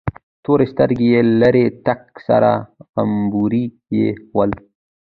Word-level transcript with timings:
تورې 0.43 0.65
سترگې 0.71 1.07
يې 1.13 1.21
لرلې، 1.41 1.65
تک 1.85 2.01
سره 2.27 2.51
غمبوري 2.93 3.65
یې 3.95 4.07
ول. 4.35 4.51